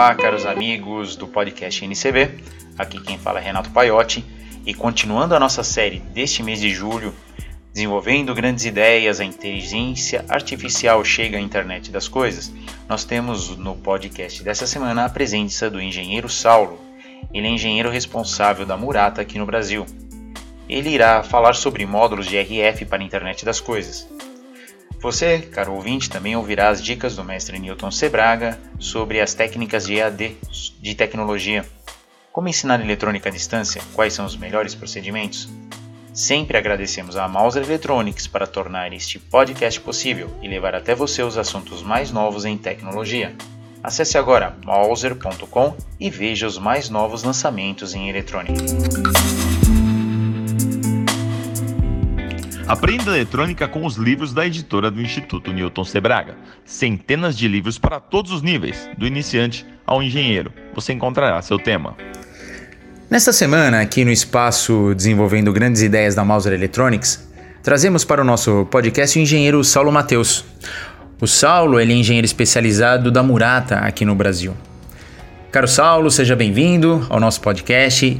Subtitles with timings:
[0.00, 2.42] Olá, caros amigos do podcast NCB.
[2.78, 4.24] Aqui quem fala é Renato Paiotti
[4.64, 7.14] e continuando a nossa série deste mês de julho,
[7.72, 12.50] desenvolvendo grandes ideias, a inteligência artificial chega à internet das coisas.
[12.90, 16.76] Nós temos no podcast dessa semana a presença do engenheiro Saulo.
[17.32, 19.86] Ele é engenheiro responsável da Murata aqui no Brasil.
[20.68, 24.08] Ele irá falar sobre módulos de RF para a internet das coisas.
[25.00, 29.94] Você, caro ouvinte, também ouvirá as dicas do mestre Newton Sebraga sobre as técnicas de
[29.94, 30.36] EAD
[30.80, 31.64] de tecnologia.
[32.32, 33.80] Como ensinar eletrônica à distância?
[33.94, 35.48] Quais são os melhores procedimentos?
[36.12, 41.38] Sempre agradecemos a Mauser Electronics para tornar este podcast possível e levar até você os
[41.38, 43.34] assuntos mais novos em tecnologia.
[43.82, 48.60] Acesse agora mauser.com e veja os mais novos lançamentos em eletrônica.
[52.66, 56.36] Aprenda eletrônica com os livros da editora do Instituto Newton Sebraga.
[56.64, 60.52] Centenas de livros para todos os níveis, do iniciante ao engenheiro.
[60.74, 61.96] Você encontrará seu tema.
[63.10, 67.28] Nesta semana, aqui no espaço Desenvolvendo Grandes Ideias da Mauser Electronics,
[67.60, 70.44] trazemos para o nosso podcast o engenheiro Saulo Mateus.
[71.20, 74.54] O Saulo ele é engenheiro especializado da Murata aqui no Brasil.
[75.50, 78.16] Caro Saulo, seja bem-vindo ao nosso podcast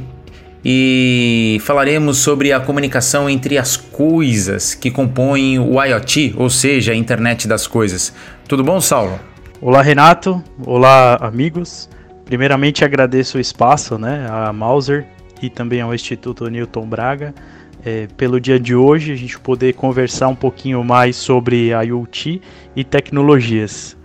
[0.63, 6.95] e falaremos sobre a comunicação entre as coisas que compõem o IoT, ou seja, a
[6.95, 8.13] internet das coisas.
[8.45, 9.17] Tudo bom, Saulo?
[9.61, 10.43] Olá, Renato.
[10.65, 11.87] Olá, amigos.
[12.31, 15.05] Primeiramente agradeço o espaço, né, a Mauser
[15.41, 17.35] e também ao Instituto Newton Braga
[17.83, 22.41] é, pelo dia de hoje, a gente poder conversar um pouquinho mais sobre IoT
[22.73, 23.97] e tecnologias.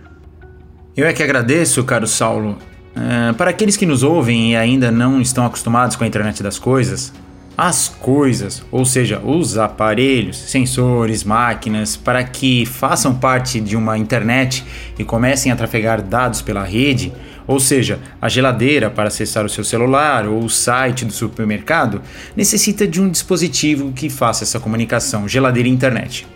[0.93, 2.57] Eu é que agradeço, caro Saulo.
[2.97, 6.59] Uh, para aqueles que nos ouvem e ainda não estão acostumados com a internet das
[6.59, 7.13] coisas,
[7.57, 14.63] as coisas, ou seja, os aparelhos, sensores, máquinas, para que façam parte de uma internet
[14.99, 17.11] e comecem a trafegar dados pela rede,
[17.47, 22.01] ou seja, a geladeira para acessar o seu celular ou o site do supermercado,
[22.35, 26.27] necessita de um dispositivo que faça essa comunicação, geladeira e internet.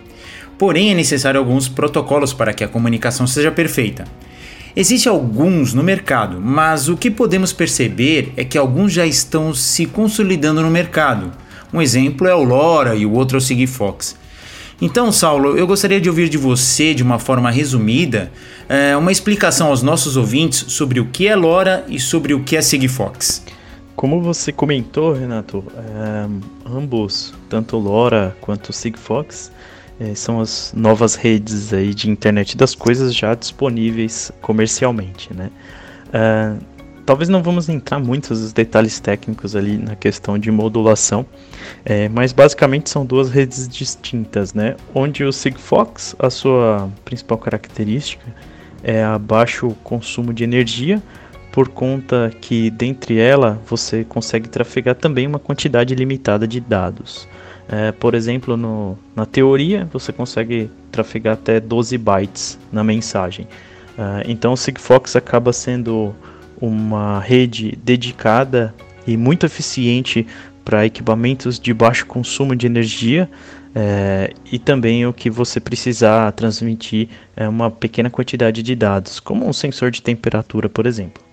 [0.57, 4.06] Porém, é necessário alguns protocolos para que a comunicação seja perfeita.
[4.75, 9.85] Existem alguns no mercado, mas o que podemos perceber é que alguns já estão se
[9.85, 11.31] consolidando no mercado.
[11.73, 14.15] Um exemplo é o LoRa e o outro é o Sigfox.
[14.81, 18.31] Então, Saulo, eu gostaria de ouvir de você, de uma forma resumida,
[18.67, 22.55] eh, uma explicação aos nossos ouvintes sobre o que é LoRa e sobre o que
[22.55, 23.43] é Sigfox.
[23.95, 26.27] Como você comentou, Renato, é,
[26.65, 29.51] ambos, tanto LoRa quanto Sigfox,
[30.01, 35.51] é, são as novas redes aí de internet das coisas já disponíveis comercialmente, né?
[36.07, 36.59] Uh,
[37.06, 41.23] talvez não vamos entrar muito nos detalhes técnicos ali na questão de modulação,
[41.85, 44.75] é, mas basicamente são duas redes distintas, né?
[44.94, 48.25] Onde o Sigfox, a sua principal característica
[48.83, 51.01] é a baixo consumo de energia,
[51.51, 57.28] por conta que dentre ela você consegue trafegar também uma quantidade limitada de dados.
[57.71, 63.47] É, por exemplo, no, na teoria, você consegue trafegar até 12 bytes na mensagem.
[63.97, 66.13] Uh, então, o Sigfox acaba sendo
[66.59, 68.73] uma rede dedicada
[69.07, 70.27] e muito eficiente
[70.65, 73.29] para equipamentos de baixo consumo de energia
[73.73, 79.47] é, e também o que você precisar transmitir é uma pequena quantidade de dados, como
[79.47, 81.23] um sensor de temperatura, por exemplo.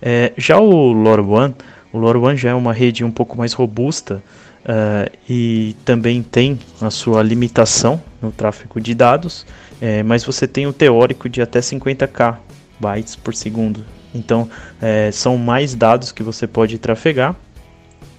[0.00, 1.54] É, já o LoRaWAN,
[1.96, 4.22] o LoRaWAN já é uma rede um pouco mais robusta,
[4.66, 9.46] Uh, e também tem a sua limitação no tráfego de dados,
[9.80, 12.38] é, mas você tem o teórico de até 50k
[12.80, 13.84] bytes por segundo.
[14.12, 14.50] Então
[14.82, 17.36] é, são mais dados que você pode trafegar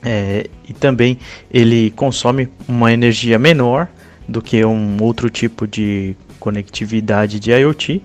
[0.02, 1.20] é, e também
[1.52, 3.90] ele consome uma energia menor
[4.26, 8.02] do que um outro tipo de conectividade de IoT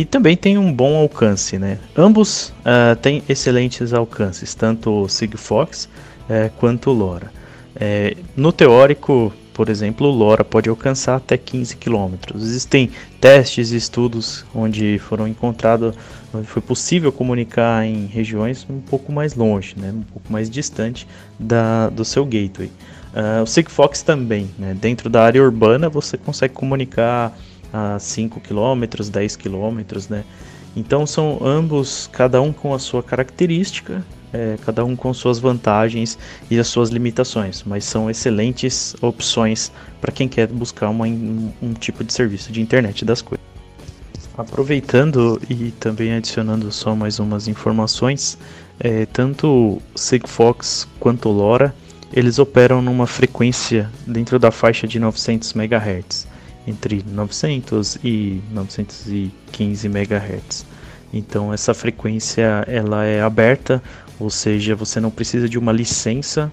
[0.00, 1.78] e também tem um bom alcance, né?
[1.96, 7.30] Ambos uh, têm excelentes alcances, tanto o Sigfox uh, quanto o LoRa.
[7.74, 12.14] É, no teórico, por exemplo, o LoRa pode alcançar até 15 km.
[12.34, 12.90] Existem
[13.20, 15.94] testes e estudos onde foram encontrados,
[16.32, 21.06] onde foi possível comunicar em regiões um pouco mais longe, né, um pouco mais distante
[21.38, 22.70] da, do seu gateway.
[23.14, 27.36] Uh, o Sigfox também, né, dentro da área urbana você consegue comunicar
[27.72, 29.80] a 5 km, 10 km,
[30.10, 30.24] né?
[30.74, 36.18] Então são ambos, cada um com a sua característica, é, cada um com suas vantagens
[36.50, 39.70] e as suas limitações, mas são excelentes opções
[40.00, 43.44] para quem quer buscar uma, um, um, tipo de serviço de internet das coisas.
[44.36, 48.38] Aproveitando e também adicionando só mais umas informações,
[48.80, 51.74] é, tanto Sigfox quanto LoRa
[52.12, 56.26] eles operam numa frequência dentro da faixa de 900 MHz,
[56.66, 60.66] entre 900 e 915 MHz.
[61.12, 63.82] Então essa frequência ela é aberta,
[64.18, 66.52] ou seja, você não precisa de uma licença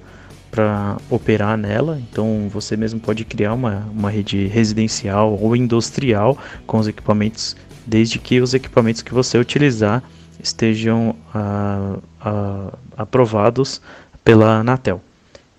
[0.52, 2.00] para operar nela.
[2.10, 7.56] Então você mesmo pode criar uma, uma rede residencial ou industrial com os equipamentos,
[7.86, 10.04] desde que os equipamentos que você utilizar
[10.42, 13.82] estejam ah, ah, aprovados
[14.24, 15.02] pela Anatel.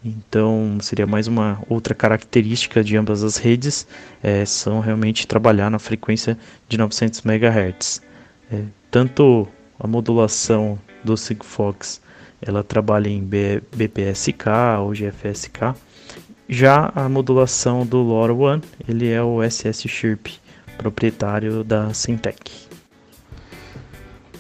[0.05, 3.87] Então seria mais uma outra característica de ambas as redes,
[4.23, 6.39] é, são realmente trabalhar na frequência
[6.69, 8.03] de 900 MHz.
[8.51, 9.47] É, tanto
[9.79, 12.01] a modulação do Sigfox
[12.41, 14.49] ela trabalha em BPSK
[14.81, 15.75] ou GFSK.
[16.49, 20.29] Já a modulação do LoRaWAN, ele é o SS Chirp,
[20.77, 22.51] proprietário da Syntec.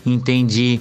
[0.04, 0.80] Entendi.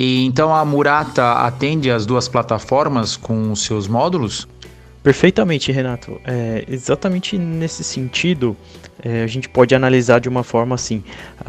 [0.00, 4.46] E então a Murata atende as duas plataformas com os seus módulos?
[5.02, 6.20] Perfeitamente, Renato.
[6.24, 8.56] É, exatamente nesse sentido,
[9.02, 11.02] é, a gente pode analisar de uma forma assim: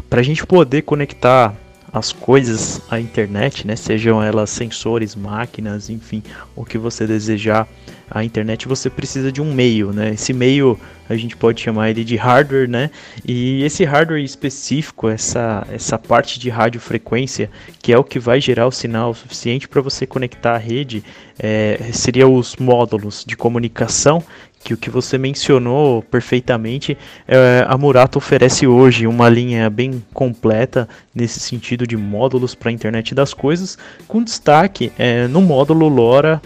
[0.08, 1.54] para a gente poder conectar
[1.92, 6.22] as coisas à internet, né, sejam elas sensores, máquinas, enfim,
[6.54, 7.68] o que você desejar
[8.10, 10.10] a internet, você precisa de um meio, né?
[10.10, 10.78] Esse meio
[11.08, 12.90] a gente pode chamar ele de hardware, né?
[13.24, 17.48] E esse hardware específico, essa, essa parte de radiofrequência,
[17.80, 21.04] que é o que vai gerar o sinal suficiente para você conectar a rede,
[21.38, 24.22] é, seria os módulos de comunicação
[24.62, 26.96] que o que você mencionou perfeitamente,
[27.26, 32.72] é, a Murata oferece hoje uma linha bem completa nesse sentido de módulos para a
[32.72, 36.42] internet das coisas, com destaque é, no módulo LoRa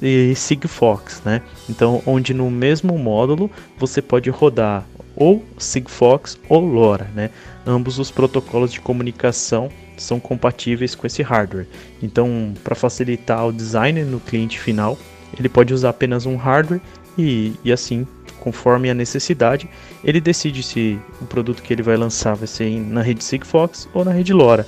[0.00, 1.42] e Sigfox, né?
[1.68, 4.84] Então, onde no mesmo módulo você pode rodar
[5.16, 7.30] ou Sigfox ou LoRa, né?
[7.66, 11.66] Ambos os protocolos de comunicação são compatíveis com esse hardware.
[12.00, 14.96] Então, para facilitar o design no cliente final,
[15.38, 16.80] ele pode usar apenas um hardware
[17.16, 18.06] e, e assim,
[18.40, 19.68] conforme a necessidade,
[20.04, 24.04] ele decide se o produto que ele vai lançar vai ser na rede Sigfox ou
[24.04, 24.66] na rede LoRa.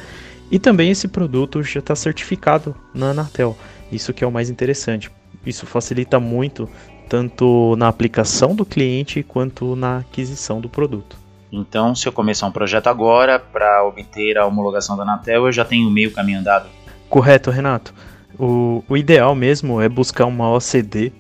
[0.51, 3.57] E também esse produto já está certificado na Anatel.
[3.93, 5.11] Isso que é o mais interessante.
[5.45, 6.69] Isso facilita muito
[7.09, 11.17] tanto na aplicação do cliente quanto na aquisição do produto.
[11.51, 15.65] Então, se eu começar um projeto agora para obter a homologação da Anatel, eu já
[15.65, 16.69] tenho meio caminho andado.
[17.09, 17.95] Correto, Renato.
[18.39, 21.13] O, o ideal mesmo é buscar uma OCD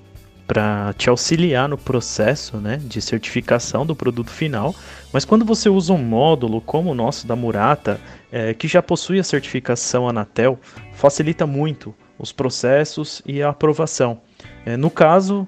[0.49, 4.75] para te auxiliar no processo né, de certificação do produto final.
[5.13, 8.01] Mas quando você usa um módulo como o nosso da Murata,
[8.33, 10.59] é, que já possui a certificação Anatel,
[10.95, 14.23] facilita muito os processos e a aprovação.
[14.65, 15.47] É, no caso,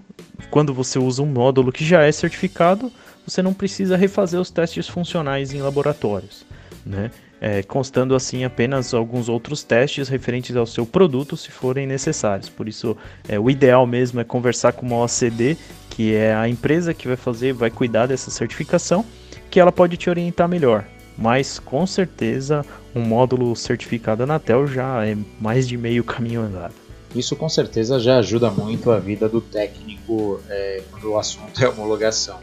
[0.51, 2.93] quando você usa um módulo que já é certificado,
[3.27, 6.45] você não precisa refazer os testes funcionais em laboratórios,
[6.85, 7.11] né?
[7.41, 12.51] É, constando assim apenas alguns outros testes referentes ao seu produto, se forem necessários.
[12.51, 12.97] Por isso,
[13.27, 15.57] é, o ideal mesmo é conversar com uma OCD,
[15.89, 19.05] que é a empresa que vai fazer, vai cuidar dessa certificação,
[19.51, 20.85] que ela pode te orientar melhor.
[21.17, 22.65] Mas com certeza,
[22.95, 26.75] um módulo certificado Anatel já é mais de meio caminho andado.
[27.15, 31.69] Isso com certeza já ajuda muito a vida do técnico é, quando o assunto é
[31.69, 32.39] homologação.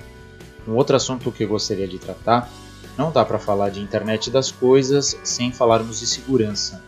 [0.67, 2.51] Um outro assunto que eu gostaria de tratar,
[2.97, 6.81] não dá para falar de internet das coisas sem falarmos de segurança.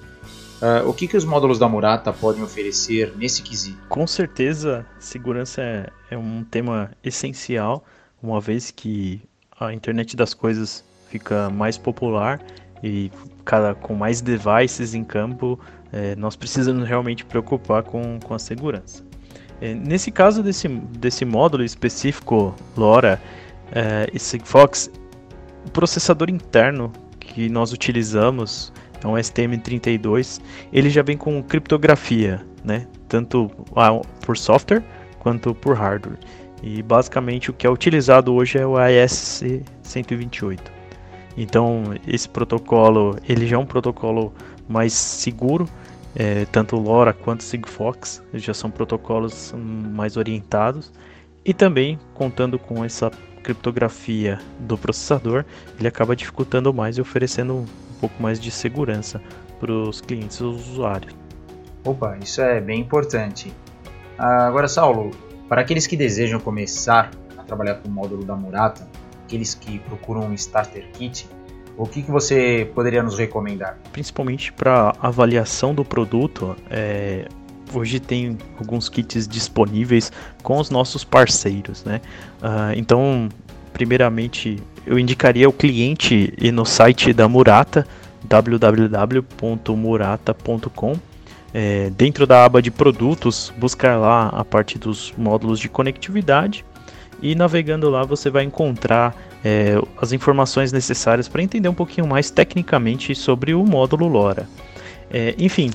[0.62, 3.78] Uh, o que, que os módulos da Murata podem oferecer nesse quesito?
[3.88, 7.86] Com certeza, segurança é, é um tema essencial,
[8.22, 9.22] uma vez que
[9.58, 12.42] a internet das coisas fica mais popular
[12.84, 13.10] e
[13.46, 15.58] cada, com mais devices em campo,
[15.94, 19.04] é, nós precisamos realmente preocupar com, com a segurança.
[19.62, 23.20] É, nesse caso desse, desse módulo específico LoRa
[23.72, 24.89] é, e Sigfox,
[25.70, 28.74] o processador interno que nós utilizamos
[29.04, 30.42] é um STM32,
[30.74, 32.88] ele já vem com criptografia, né?
[33.08, 33.52] tanto
[34.26, 34.84] por software
[35.20, 36.18] quanto por hardware.
[36.64, 40.60] E basicamente o que é utilizado hoje é o AES-128.
[41.38, 44.34] Então esse protocolo ele já é um protocolo
[44.68, 45.70] mais seguro,
[46.16, 50.92] é, tanto LoRa quanto Sigfox já são protocolos mais orientados
[51.46, 53.12] e também contando com essa
[53.43, 55.46] criptografia do processador,
[55.77, 57.65] ele acaba dificultando mais e oferecendo um
[58.00, 59.22] pouco mais de segurança
[59.60, 61.13] para os clientes e os usuários.
[61.84, 63.53] Opa, isso é bem importante.
[64.17, 65.12] Agora, Saulo,
[65.48, 68.88] para aqueles que desejam começar a trabalhar com o módulo da Murata,
[69.24, 71.27] aqueles que procuram um starter kit,
[71.77, 73.77] o que, que você poderia nos recomendar?
[73.93, 77.25] Principalmente para avaliação do produto, é,
[77.74, 80.12] hoje tem alguns kits disponíveis
[80.44, 82.02] com os nossos parceiros, né?
[82.42, 83.30] Uh, então,
[83.74, 87.86] primeiramente, eu indicaria o cliente ir no site da Murata,
[88.24, 90.96] www.murata.com.
[91.52, 96.64] É, dentro da aba de produtos, buscar lá a parte dos módulos de conectividade
[97.22, 102.30] e navegando lá você vai encontrar é, as informações necessárias para entender um pouquinho mais
[102.30, 104.48] tecnicamente sobre o módulo LoRa.
[105.12, 105.72] É, enfim,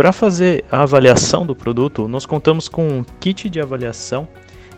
[0.00, 4.26] para fazer a avaliação do produto, nós contamos com um kit de avaliação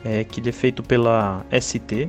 [0.04, 2.08] é, que é feito pela ST.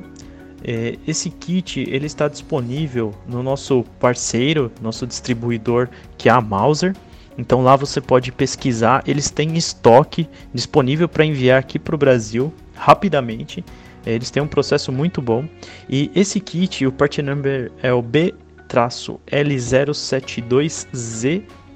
[0.64, 6.92] É, esse kit ele está disponível no nosso parceiro, nosso distribuidor, que é a Mauser.
[7.38, 12.52] Então lá você pode pesquisar, eles têm estoque disponível para enviar aqui para o Brasil
[12.74, 13.64] rapidamente.
[14.04, 15.44] É, eles têm um processo muito bom.
[15.88, 18.02] E esse kit, o part number é o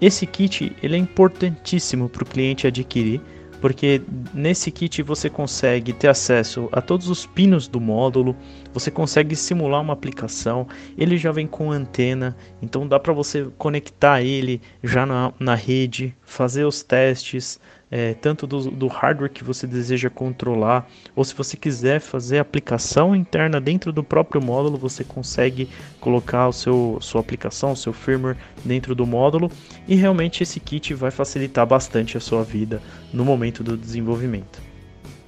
[0.00, 3.20] Esse kit ele é importantíssimo para o cliente adquirir
[3.60, 4.00] porque
[4.32, 8.36] nesse kit você consegue ter acesso a todos os pinos do módulo,
[8.72, 10.66] você consegue simular uma aplicação,
[10.96, 16.14] ele já vem com antena, então dá para você conectar ele já na, na rede,
[16.22, 21.56] fazer os testes, é, tanto do, do, hardware que você deseja controlar, ou se você
[21.56, 25.68] quiser fazer aplicação interna dentro do próprio módulo, você consegue
[26.00, 29.50] colocar o seu sua aplicação, o seu firmware dentro do módulo,
[29.86, 34.60] e realmente esse kit vai facilitar bastante a sua vida no momento do desenvolvimento.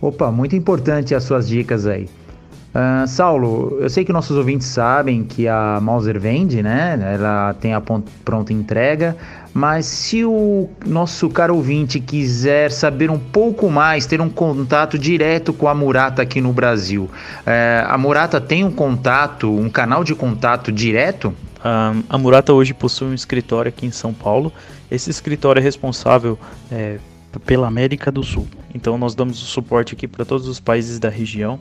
[0.01, 2.09] Opa, muito importante as suas dicas aí.
[2.73, 6.97] Uh, Saulo, eu sei que nossos ouvintes sabem que a Mauser vende, né?
[7.15, 7.83] Ela tem a
[8.25, 9.17] pronta entrega,
[9.53, 15.53] mas se o nosso caro ouvinte quiser saber um pouco mais, ter um contato direto
[15.53, 20.15] com a Murata aqui no Brasil, uh, a Murata tem um contato, um canal de
[20.15, 21.35] contato direto?
[21.59, 24.53] Uh, a Murata hoje possui um escritório aqui em São Paulo.
[24.89, 26.39] Esse escritório é responsável
[26.71, 26.99] é,
[27.45, 28.47] pela América do Sul.
[28.73, 31.59] Então nós damos o suporte aqui para todos os países da região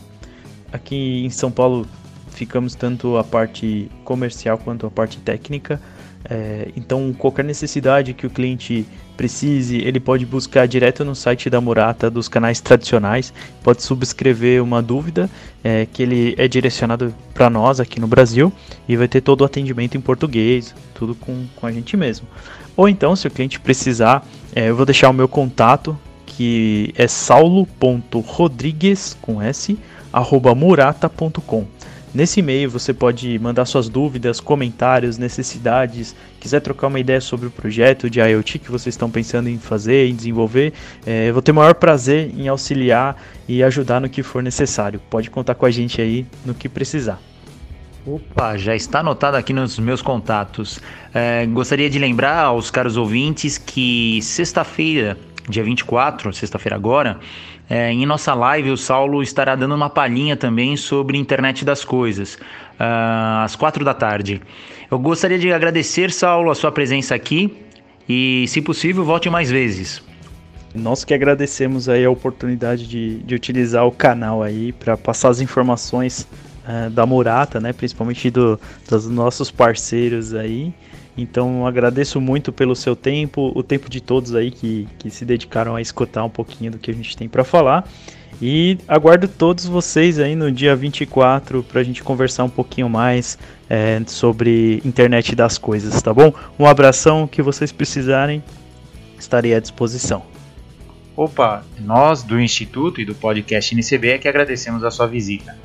[0.72, 1.88] aqui em São Paulo
[2.30, 5.82] ficamos tanto a parte comercial quanto a parte técnica.
[6.30, 8.86] É, então, qualquer necessidade que o cliente
[9.16, 13.34] precise, ele pode buscar direto no site da Murata dos canais tradicionais,
[13.64, 15.30] pode subscrever uma dúvida
[15.64, 18.52] é, que ele é direcionado para nós aqui no Brasil
[18.88, 22.28] e vai ter todo o atendimento em português, tudo com, com a gente mesmo.
[22.76, 27.08] Ou então, se o cliente precisar, é, eu vou deixar o meu contato que é
[27.08, 29.78] saulo.rodrigues com S
[30.56, 31.66] murata.com.
[32.12, 37.52] Nesse e-mail você pode mandar suas dúvidas, comentários, necessidades, quiser trocar uma ideia sobre o
[37.52, 40.74] projeto de IoT que vocês estão pensando em fazer, em desenvolver.
[41.06, 43.16] É, eu vou ter o maior prazer em auxiliar
[43.48, 45.00] e ajudar no que for necessário.
[45.08, 47.22] Pode contar com a gente aí no que precisar.
[48.08, 50.80] Opa, já está anotado aqui nos meus contatos.
[51.14, 55.16] É, gostaria de lembrar aos caros ouvintes que sexta-feira,
[55.48, 57.20] dia 24, sexta-feira agora,
[57.70, 62.34] é, em nossa live, o Saulo estará dando uma palhinha também sobre internet das coisas,
[62.34, 64.42] uh, às quatro da tarde.
[64.90, 67.56] Eu gostaria de agradecer, Saulo, a sua presença aqui
[68.08, 70.02] e, se possível, volte mais vezes.
[70.74, 75.40] Nós que agradecemos aí a oportunidade de, de utilizar o canal aí para passar as
[75.40, 76.28] informações
[76.66, 78.60] uh, da Murata, né, principalmente do,
[78.90, 80.74] dos nossos parceiros aí.
[81.22, 85.76] Então agradeço muito pelo seu tempo, o tempo de todos aí que, que se dedicaram
[85.76, 87.88] a escutar um pouquinho do que a gente tem para falar.
[88.42, 93.38] E aguardo todos vocês aí no dia 24 para a gente conversar um pouquinho mais
[93.70, 96.34] é, sobre internet das coisas, tá bom?
[96.58, 98.42] Um abração, que vocês precisarem,
[99.20, 100.24] estarei à disposição.
[101.18, 105.58] Opa, nós do Instituto e do podcast NCB é que agradecemos a sua visita.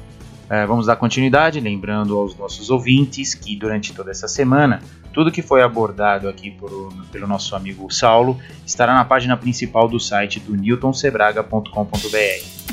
[0.49, 4.83] É, vamos dar continuidade, lembrando aos nossos ouvintes que durante toda essa semana,
[5.13, 9.99] tudo que foi abordado aqui por, pelo nosso amigo Saulo estará na página principal do
[9.99, 12.65] site do newtonsebraga.com.br.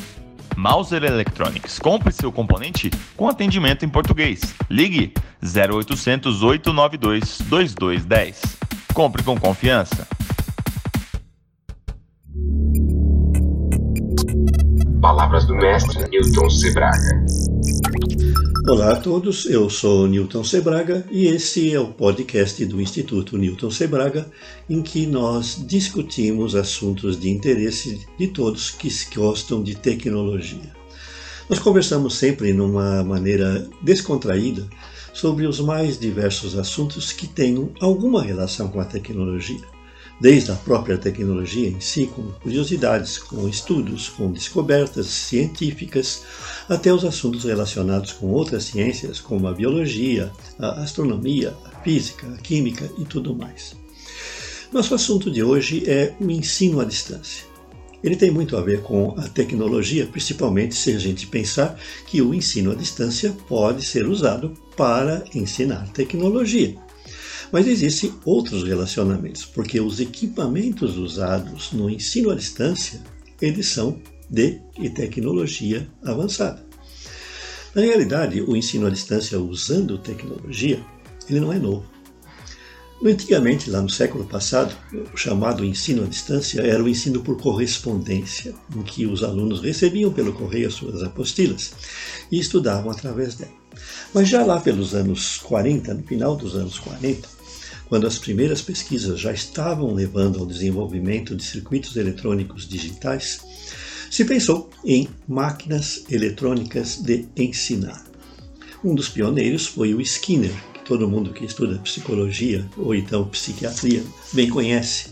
[0.57, 1.79] Mauser Electronics.
[1.79, 4.41] Compre seu componente com atendimento em português.
[4.69, 8.41] Ligue 0800 892 2210.
[8.93, 10.05] Compre com confiança.
[15.01, 17.25] Palavras do mestre Newton Sebraga.
[18.67, 23.69] Olá a todos, eu sou Newton Sebraga e esse é o podcast do Instituto Newton
[23.69, 24.31] Sebraga,
[24.69, 30.71] em que nós discutimos assuntos de interesse de todos que gostam de tecnologia.
[31.49, 34.67] Nós conversamos sempre numa maneira descontraída
[35.13, 39.80] sobre os mais diversos assuntos que tenham alguma relação com a tecnologia
[40.21, 46.21] desde a própria tecnologia em si, com curiosidades, com estudos, com descobertas científicas,
[46.69, 52.37] até os assuntos relacionados com outras ciências, como a biologia, a astronomia, a física, a
[52.37, 53.75] química e tudo mais.
[54.71, 57.49] Nosso assunto de hoje é o ensino à distância.
[58.03, 62.33] ele tem muito a ver com a tecnologia, principalmente se a gente pensar que o
[62.33, 66.77] ensino à distância pode ser usado para ensinar tecnologia.
[67.51, 73.01] Mas existem outros relacionamentos, porque os equipamentos usados no ensino à distância,
[73.41, 74.61] eles são de
[74.95, 76.65] tecnologia avançada.
[77.75, 80.79] Na realidade, o ensino à distância usando tecnologia,
[81.29, 81.85] ele não é novo.
[83.03, 84.75] Antigamente, lá no século passado,
[85.11, 90.13] o chamado ensino à distância era o ensino por correspondência, em que os alunos recebiam
[90.13, 91.73] pelo correio as suas apostilas
[92.31, 93.51] e estudavam através dela.
[94.13, 97.27] Mas já lá pelos anos 40, no final dos anos 40,
[97.91, 103.41] quando as primeiras pesquisas já estavam levando ao desenvolvimento de circuitos eletrônicos digitais,
[104.09, 108.01] se pensou em máquinas eletrônicas de ensinar.
[108.81, 110.53] Um dos pioneiros foi o Skinner,
[110.85, 115.09] todo mundo que estuda psicologia ou então psiquiatria bem conhece.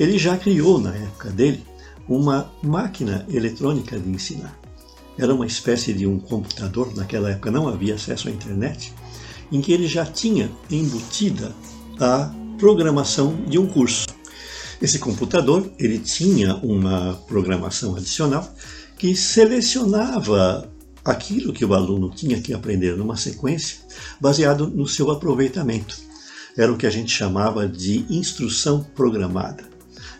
[0.00, 1.62] Ele já criou, na época dele,
[2.08, 4.58] uma máquina eletrônica de ensinar.
[5.18, 8.90] Era uma espécie de um computador, naquela época não havia acesso à internet,
[9.52, 11.54] em que ele já tinha embutida
[12.00, 14.06] a programação de um curso.
[14.80, 18.54] Esse computador ele tinha uma programação adicional
[18.98, 20.70] que selecionava
[21.04, 23.78] aquilo que o aluno tinha que aprender numa sequência,
[24.20, 25.96] baseado no seu aproveitamento.
[26.56, 29.64] Era o que a gente chamava de instrução programada.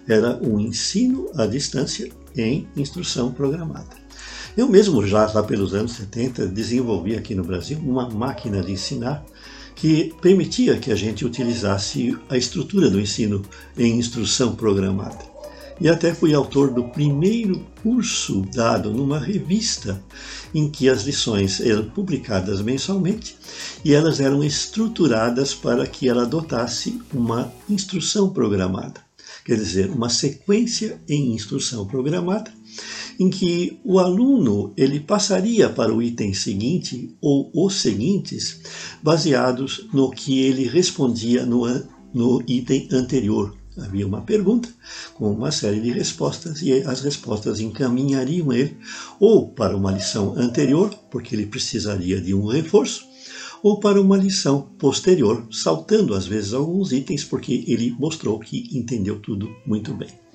[0.06, 3.96] Era um ensino à distância em instrução programada.
[4.56, 9.24] Eu mesmo, já lá pelos anos 70, desenvolvi aqui no Brasil uma máquina de ensinar
[9.76, 13.42] que permitia que a gente utilizasse a estrutura do ensino
[13.76, 15.36] em instrução programada.
[15.78, 20.02] E até fui autor do primeiro curso dado numa revista
[20.54, 23.36] em que as lições eram publicadas mensalmente
[23.84, 29.02] e elas eram estruturadas para que ela adotasse uma instrução programada,
[29.44, 32.50] quer dizer, uma sequência em instrução programada
[33.18, 38.60] em que o aluno ele passaria para o item seguinte ou os seguintes
[39.02, 41.66] baseados no que ele respondia no,
[42.12, 44.70] no item anterior Havia uma pergunta
[45.14, 48.74] com uma série de respostas e as respostas encaminhariam ele
[49.20, 53.04] ou para uma lição anterior, porque ele precisaria de um reforço,
[53.62, 59.20] ou para uma lição posterior, saltando às vezes alguns itens, porque ele mostrou que entendeu
[59.20, 60.25] tudo muito bem.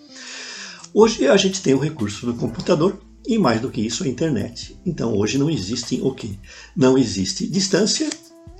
[0.94, 4.78] Hoje a gente tem o recurso do computador e mais do que isso a internet.
[4.86, 6.38] Então hoje não existe o que?
[6.76, 8.10] Não existe distância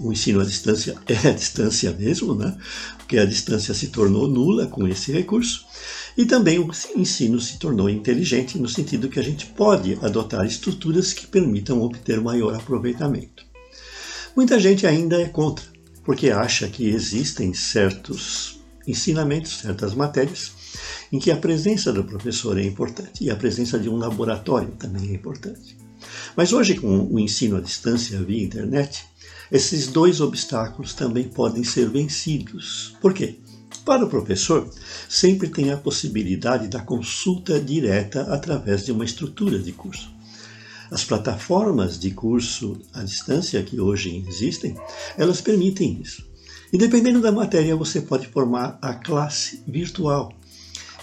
[0.02, 2.58] o ensino à distância é a distância mesmo, né?
[2.98, 5.66] porque a distância se tornou nula com esse recurso,
[6.18, 11.14] e também o ensino se tornou inteligente no sentido que a gente pode adotar estruturas
[11.14, 13.46] que permitam obter maior aproveitamento.
[14.36, 15.66] Muita gente ainda é contra,
[16.04, 20.52] porque acha que existem certos ensinamentos, certas matérias,
[21.12, 25.10] em que a presença do professor é importante e a presença de um laboratório também
[25.10, 25.78] é importante.
[26.36, 29.06] Mas hoje, com o ensino à distância via internet,
[29.52, 32.96] esses dois obstáculos também podem ser vencidos.
[33.02, 33.40] Por quê?
[33.86, 34.70] Para o professor,
[35.10, 40.12] sempre tem a possibilidade da consulta direta através de uma estrutura de curso.
[40.92, 44.76] As plataformas de curso à distância que hoje existem,
[45.18, 46.30] elas permitem isso.
[46.72, 50.32] E dependendo da matéria, você pode formar a classe virtual,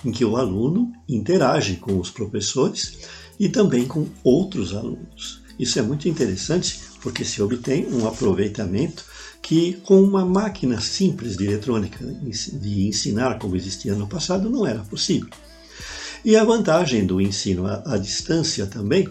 [0.08, 3.00] em que o aluno interage com os professores
[3.38, 5.42] e também com outros alunos.
[5.58, 9.04] Isso é muito interessante porque se obtém um aproveitamento
[9.42, 14.80] que com uma máquina simples de eletrônica de ensinar como existia no passado não era
[14.80, 15.28] possível.
[16.24, 19.08] E a vantagem do ensino à, distância também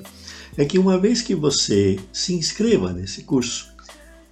[0.58, 3.68] é que uma vez que você se inscreva nesse curso,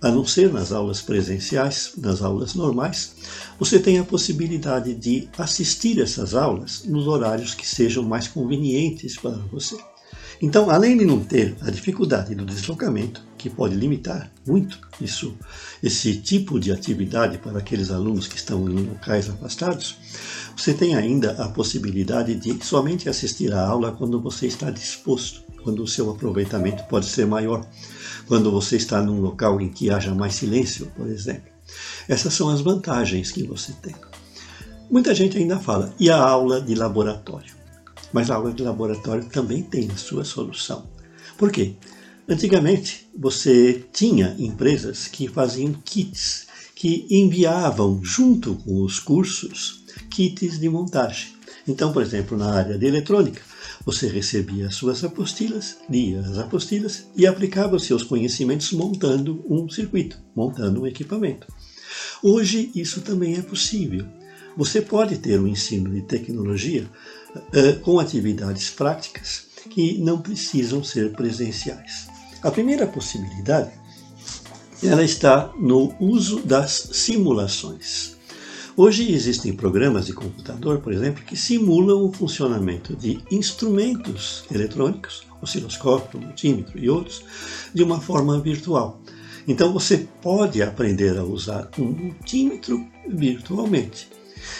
[0.01, 3.15] a não ser nas aulas presenciais, nas aulas normais,
[3.59, 9.31] você tem a possibilidade de assistir essas aulas nos horários que sejam mais convenientes para
[9.51, 9.77] você.
[10.41, 15.37] Então, além de não ter a dificuldade do deslocamento, que pode limitar muito isso,
[15.81, 19.95] esse tipo de atividade para aqueles alunos que estão em locais afastados,
[20.55, 25.81] você tem ainda a possibilidade de somente assistir à aula quando você está disposto, quando
[25.83, 27.65] o seu aproveitamento pode ser maior,
[28.27, 31.51] quando você está num local em que haja mais silêncio, por exemplo.
[32.07, 33.95] Essas são as vantagens que você tem.
[34.89, 37.55] Muita gente ainda fala, e a aula de laboratório?
[38.13, 40.87] Mas a aula de laboratório também tem a sua solução.
[41.37, 41.75] Por quê?
[42.27, 50.69] Antigamente, você tinha empresas que faziam kits, que enviavam junto com os cursos kits de
[50.69, 51.33] montagem.
[51.67, 53.41] Então, por exemplo, na área de eletrônica,
[53.85, 60.19] você recebia as suas apostilas, lia as apostilas e aplicava seus conhecimentos montando um circuito,
[60.35, 61.47] montando um equipamento.
[62.23, 64.05] Hoje isso também é possível.
[64.57, 66.89] Você pode ter um ensino de tecnologia
[67.35, 72.07] uh, com atividades práticas que não precisam ser presenciais.
[72.41, 73.71] A primeira possibilidade
[74.83, 78.14] ela está no uso das simulações.
[78.77, 86.19] Hoje existem programas de computador, por exemplo, que simulam o funcionamento de instrumentos eletrônicos, osciloscópio,
[86.19, 87.23] multímetro e outros,
[87.73, 88.99] de uma forma virtual.
[89.47, 94.09] Então você pode aprender a usar um multímetro virtualmente.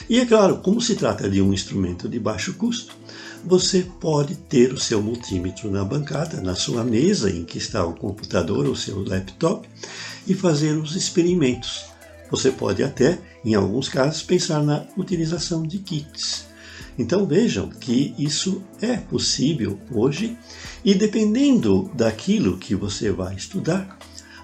[0.10, 2.96] E é claro, como se trata de um instrumento de baixo custo,
[3.44, 7.94] você pode ter o seu multímetro na bancada, na sua mesa em que está o
[7.94, 9.68] computador ou seu laptop
[10.26, 11.95] e fazer os experimentos.
[12.36, 16.46] Você pode até, em alguns casos, pensar na utilização de kits.
[17.00, 20.38] Então vejam que isso é possível hoje
[20.84, 23.98] e dependendo daquilo que você vai estudar,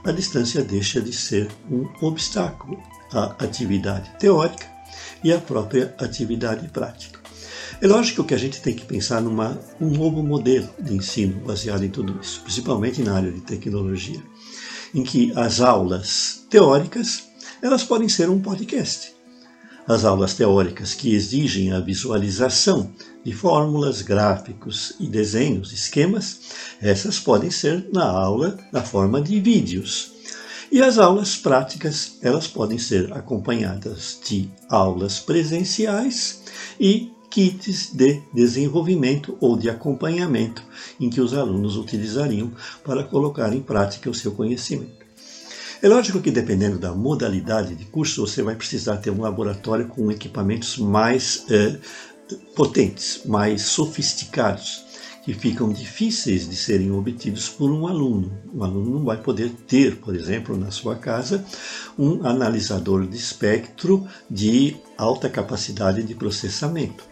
[0.05, 4.65] a distância deixa de ser um obstáculo à atividade teórica
[5.21, 7.19] e à própria atividade prática.
[7.81, 11.83] É lógico que a gente tem que pensar numa um novo modelo de ensino baseado
[11.83, 14.23] em tudo isso, principalmente na área de tecnologia,
[14.95, 17.30] em que as aulas teóricas
[17.61, 19.13] elas podem ser um podcast.
[19.87, 22.91] As aulas teóricas que exigem a visualização
[23.23, 26.39] de fórmulas, gráficos e desenhos, esquemas,
[26.81, 30.11] essas podem ser na aula na forma de vídeos.
[30.71, 36.43] E as aulas práticas, elas podem ser acompanhadas de aulas presenciais
[36.79, 40.63] e kits de desenvolvimento ou de acompanhamento
[40.99, 42.51] em que os alunos utilizariam
[42.83, 45.00] para colocar em prática o seu conhecimento.
[45.83, 50.11] É lógico que dependendo da modalidade de curso, você vai precisar ter um laboratório com
[50.11, 51.75] equipamentos mais eh,
[52.55, 54.85] potentes, mais sofisticados,
[55.25, 58.31] que ficam difíceis de serem obtidos por um aluno.
[58.53, 61.43] O aluno não vai poder ter, por exemplo, na sua casa,
[61.97, 67.03] um analisador de espectro de alta capacidade de processamento.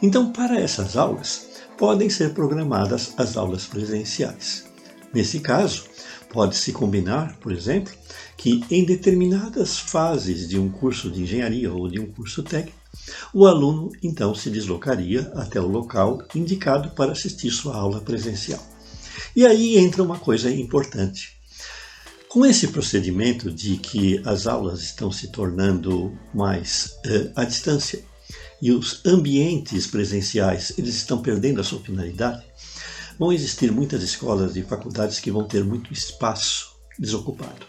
[0.00, 4.64] Então, para essas aulas, podem ser programadas as aulas presenciais.
[5.12, 5.95] Nesse caso,
[6.36, 7.90] pode-se combinar, por exemplo,
[8.36, 12.76] que em determinadas fases de um curso de engenharia ou de um curso técnico,
[13.32, 18.62] o aluno então se deslocaria até o local indicado para assistir sua aula presencial.
[19.34, 21.38] E aí entra uma coisa importante.
[22.28, 28.04] Com esse procedimento de que as aulas estão se tornando mais eh, à distância,
[28.60, 32.44] e os ambientes presenciais eles estão perdendo a sua finalidade,
[33.18, 37.66] vão existir muitas escolas e faculdades que vão ter muito espaço desocupado.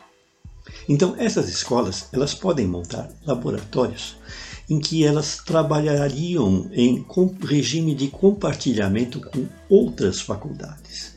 [0.87, 4.17] Então, essas escolas elas podem montar laboratórios
[4.69, 7.05] em que elas trabalhariam em
[7.41, 11.15] regime de compartilhamento com outras faculdades.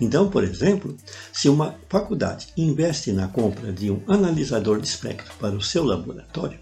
[0.00, 0.96] Então, por exemplo,
[1.32, 6.58] se uma faculdade investe na compra de um analisador de espectro para o seu laboratório,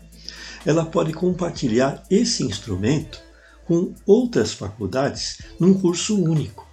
[0.65, 3.21] ela pode compartilhar esse instrumento
[3.67, 6.64] com outras faculdades num curso único.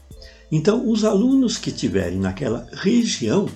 [0.51, 3.47] Então, os alunos que tiverem naquela região,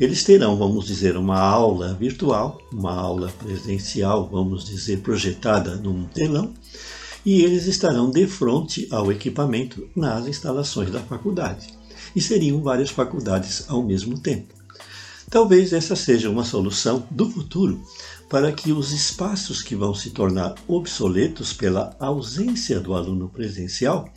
[0.00, 6.54] eles terão, vamos dizer, uma aula virtual, uma aula presencial, vamos dizer, projetada num telão,
[7.26, 11.68] e eles estarão de frente ao equipamento nas instalações da faculdade.
[12.16, 14.54] E seriam várias faculdades ao mesmo tempo.
[15.28, 17.82] Talvez essa seja uma solução do futuro
[18.28, 24.12] para que os espaços que vão se tornar obsoletos pela ausência do aluno presencial,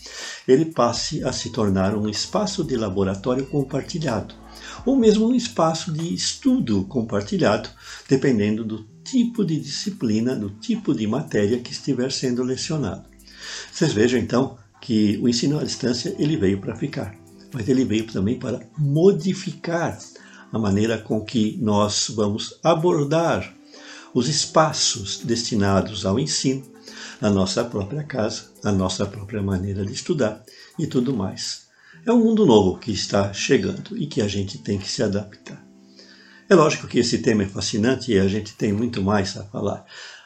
[0.47, 4.35] ele passe a se tornar um espaço de laboratório compartilhado,
[4.85, 7.69] ou mesmo um espaço de estudo compartilhado,
[8.09, 13.09] dependendo do tipo de disciplina, do tipo de matéria que estiver sendo lecionado.
[13.71, 17.15] Vocês vejam então que o ensino à distância ele veio para ficar,
[17.53, 19.97] mas ele veio também para modificar
[20.51, 23.60] a maneira com que nós vamos abordar
[24.13, 26.63] os espaços destinados ao ensino,
[27.21, 30.43] a nossa própria casa, a nossa própria maneira de estudar
[30.77, 31.67] e tudo mais.
[32.05, 35.63] É um mundo novo que está chegando e que a gente tem que se adaptar.
[36.49, 39.85] É lógico que esse tema é fascinante e a gente tem muito mais a falar.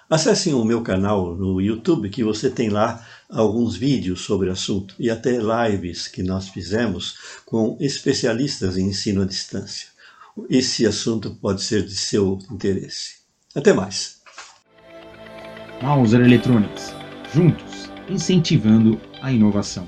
[0.10, 4.96] Acessem o meu canal no YouTube, que você tem lá alguns vídeos sobre o assunto
[4.98, 9.90] e até lives que nós fizemos com especialistas em ensino à distância.
[10.50, 13.25] Esse assunto pode ser de seu interesse.
[13.56, 14.22] Até mais.
[15.82, 16.94] Mauser Electronics,
[17.34, 19.88] juntos, incentivando a inovação.